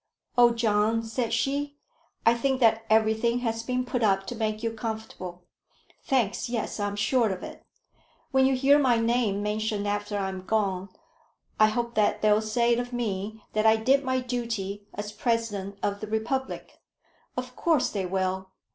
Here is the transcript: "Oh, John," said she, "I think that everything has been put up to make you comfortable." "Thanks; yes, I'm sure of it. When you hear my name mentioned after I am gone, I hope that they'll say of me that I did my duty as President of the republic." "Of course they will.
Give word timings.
"Oh, 0.35 0.49
John," 0.51 1.03
said 1.03 1.31
she, 1.31 1.77
"I 2.25 2.33
think 2.33 2.59
that 2.59 2.87
everything 2.89 3.41
has 3.41 3.61
been 3.61 3.85
put 3.85 4.01
up 4.01 4.25
to 4.25 4.35
make 4.35 4.63
you 4.63 4.71
comfortable." 4.71 5.43
"Thanks; 6.03 6.49
yes, 6.49 6.79
I'm 6.79 6.95
sure 6.95 7.29
of 7.29 7.43
it. 7.43 7.63
When 8.31 8.47
you 8.47 8.55
hear 8.55 8.79
my 8.79 8.97
name 8.97 9.43
mentioned 9.43 9.87
after 9.87 10.17
I 10.17 10.29
am 10.29 10.41
gone, 10.43 10.89
I 11.59 11.67
hope 11.67 11.93
that 11.93 12.23
they'll 12.23 12.41
say 12.41 12.73
of 12.77 12.91
me 12.91 13.43
that 13.53 13.67
I 13.67 13.75
did 13.75 14.03
my 14.03 14.21
duty 14.21 14.87
as 14.95 15.11
President 15.11 15.77
of 15.83 15.99
the 16.01 16.07
republic." 16.07 16.79
"Of 17.37 17.55
course 17.55 17.91
they 17.91 18.07
will. 18.07 18.49